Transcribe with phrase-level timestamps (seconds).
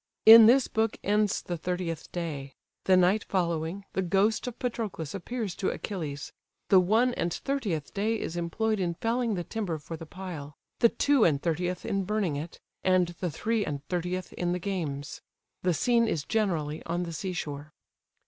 [0.25, 2.55] In this book ends the thirtieth day.
[2.85, 6.33] The night following, the ghost of Patroclus appears to Achilles:
[6.69, 10.89] the one and thirtieth day is employed in felling the timber for the pile: the
[10.89, 15.21] two and thirtieth in burning it; and the three and thirtieth in the games.
[15.61, 17.71] The scene is generally on the sea shore.